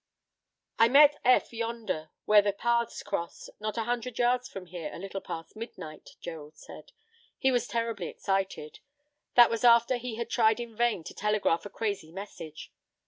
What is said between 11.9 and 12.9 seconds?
message.